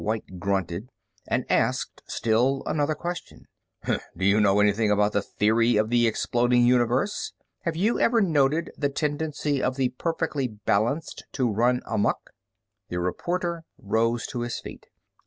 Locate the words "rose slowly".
13.77-14.31